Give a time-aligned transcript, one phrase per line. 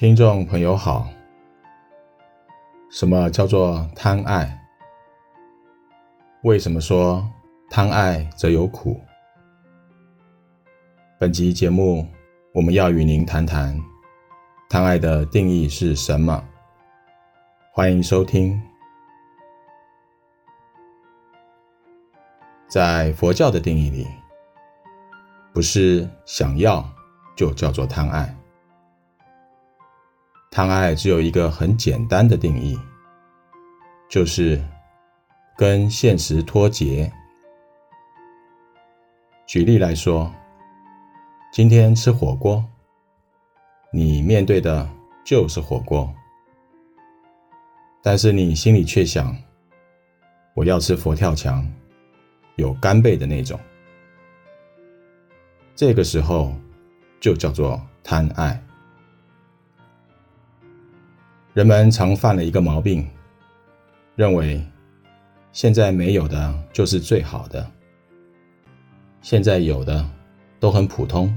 [0.00, 1.06] 听众朋友好，
[2.90, 4.58] 什么叫做贪爱？
[6.42, 7.22] 为什么说
[7.68, 8.98] 贪爱则有苦？
[11.18, 12.08] 本集节目
[12.54, 13.78] 我们要与您谈谈
[14.70, 16.42] 贪爱的定义是什么？
[17.70, 18.58] 欢迎收听。
[22.68, 24.06] 在佛教的定义里，
[25.52, 26.82] 不是想要
[27.36, 28.34] 就叫做贪爱。
[30.52, 32.76] 贪爱只有一个很简单的定义，
[34.08, 34.60] 就是
[35.56, 37.10] 跟现实脱节。
[39.46, 40.28] 举例来说，
[41.52, 42.64] 今天吃火锅，
[43.92, 44.88] 你面对的
[45.24, 46.12] 就是火锅，
[48.02, 49.32] 但是你心里却想，
[50.54, 51.64] 我要吃佛跳墙，
[52.56, 53.58] 有干贝的那种。
[55.76, 56.52] 这个时候
[57.20, 58.60] 就叫做贪爱。
[61.52, 63.04] 人们常犯了一个毛病，
[64.14, 64.64] 认为
[65.50, 67.68] 现在没有的就是最好的，
[69.20, 70.08] 现在有的
[70.60, 71.36] 都很普通，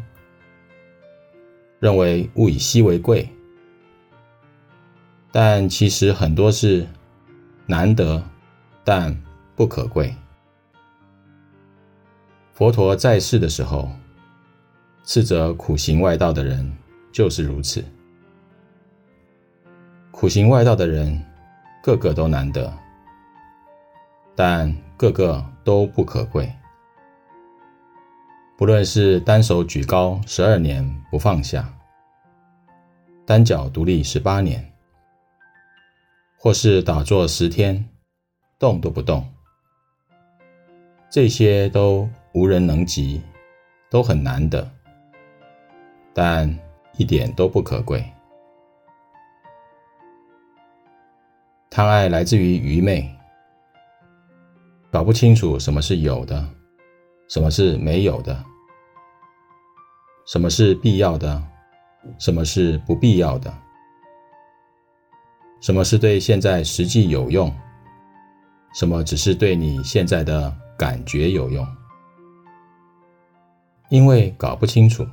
[1.79, 3.27] 认为物以稀为贵。
[5.31, 6.87] 但其实很多事
[7.65, 8.23] 难得，
[8.83, 9.19] 但
[9.55, 10.13] 不可贵。
[12.53, 13.89] 佛陀在世的时候，
[15.03, 16.71] 斥责苦行外道的人
[17.11, 17.83] 就是如此。
[20.23, 21.21] 苦行外道的人，
[21.83, 22.73] 个个都难得，
[24.37, 26.49] 但个个都不可贵。
[28.57, 31.67] 不论是单手举高十二年不放下，
[33.25, 34.65] 单脚独立十八年，
[36.37, 37.85] 或是打坐十天，
[38.57, 39.29] 动都不动，
[41.09, 43.21] 这些都无人能及，
[43.89, 44.65] 都很难得，
[46.13, 46.57] 但
[46.95, 48.01] 一点都不可贵。
[51.75, 53.09] 贪爱来自于愚昧，
[54.91, 56.47] 搞不清楚什么是有的，
[57.27, 58.45] 什么是没有的，
[60.27, 61.43] 什么是必要的，
[62.19, 63.51] 什么是不必要的，
[65.61, 67.51] 什么是对现在实际有用，
[68.75, 71.67] 什么只是对你现在的感觉有用。
[73.89, 75.03] 因为搞不清楚，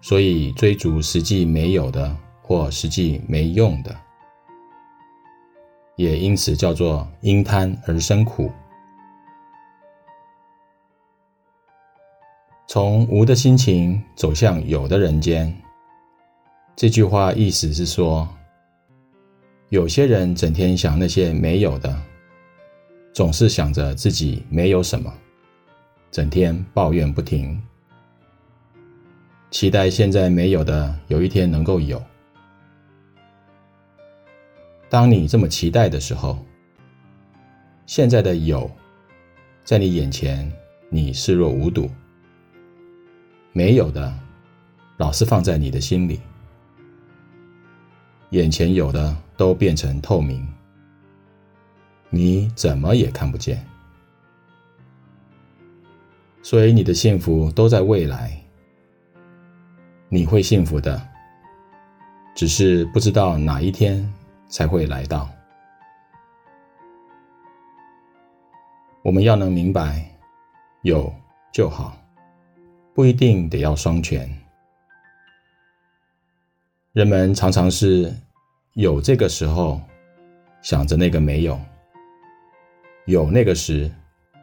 [0.00, 3.94] 所以追逐实际没有的或实际没用的。
[6.00, 8.50] 也因此叫做因贪而生苦。
[12.66, 15.54] 从无的心情走向有的人间，
[16.74, 18.26] 这句话意思是说，
[19.68, 21.94] 有些人整天想那些没有的，
[23.12, 25.12] 总是想着自己没有什么，
[26.10, 27.60] 整天抱怨不停，
[29.50, 32.02] 期待现在没有的有一天能够有。
[34.90, 36.36] 当你这么期待的时候，
[37.86, 38.68] 现在的有，
[39.62, 40.52] 在你眼前，
[40.88, 41.88] 你视若无睹；
[43.52, 44.12] 没有的，
[44.96, 46.20] 老是放在你的心里。
[48.30, 50.44] 眼前有的都变成透明，
[52.10, 53.64] 你怎么也看不见。
[56.42, 58.36] 所以你的幸福都在未来，
[60.08, 61.00] 你会幸福的，
[62.34, 64.12] 只是不知道哪一天。
[64.50, 65.26] 才会来到。
[69.02, 70.04] 我们要能明白，
[70.82, 71.10] 有
[71.50, 71.96] 就好，
[72.92, 74.28] 不一定得要双全。
[76.92, 78.14] 人们常常是
[78.74, 79.80] 有这个时候，
[80.60, 81.56] 想着那个没有；
[83.06, 83.90] 有那个时，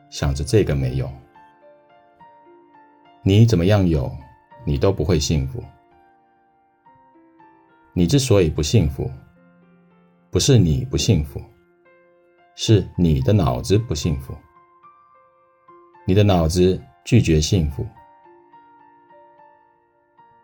[0.10, 1.08] 想着这个没有。
[3.22, 4.10] 你怎么样有，
[4.66, 5.64] 你都不会幸福。
[7.94, 9.12] 你之所以不幸福，
[10.38, 11.42] 不是你不幸福，
[12.56, 14.38] 是你的脑子不幸福。
[16.06, 17.84] 你的脑子拒绝幸福。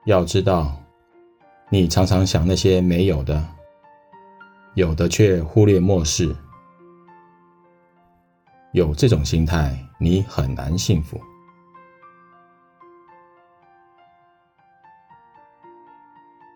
[0.06, 0.76] 要知道，
[1.70, 3.48] 你常常想那些没有的，
[4.74, 6.36] 有的却忽略漠视。
[8.72, 11.22] 有这种心态，你很难幸福。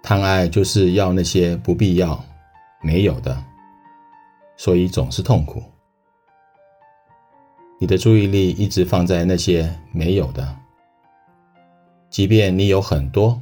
[0.01, 2.19] 贪爱就是要那些不必要。
[2.81, 3.43] 没有的，
[4.55, 5.63] 所以总是痛苦。
[7.79, 10.57] 你的注意力一直放在那些没有的，
[12.09, 13.39] 即便你有很多，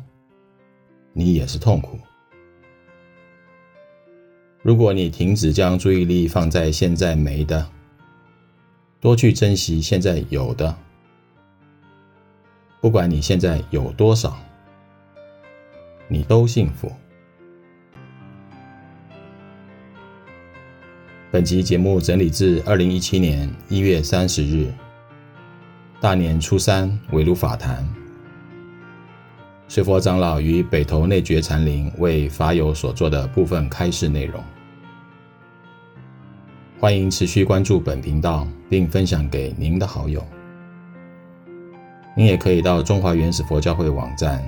[1.14, 1.98] 你也是痛苦。
[4.62, 7.70] 如果你停止将注意力放在现在没的，
[9.00, 10.76] 多去珍惜现在有的，
[12.81, 14.36] 不管你现在有多少，
[16.08, 16.92] 你都幸福。
[21.36, 24.72] 本集节目整理自二零一七年一月三十日，
[26.00, 27.86] 大年初三围炉法坛，
[29.68, 34.42] 随佛长老于北投内觉禅林为法友所做的部分开示内容。
[36.80, 40.26] 欢迎持续关注本频道，并分享给您的好友。
[42.16, 44.42] 您也可以到中华原始佛教会网站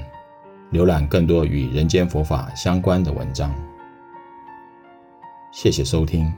[0.71, 3.53] 浏览更多与人间佛法相关的文章。
[5.51, 6.31] 谢谢收听。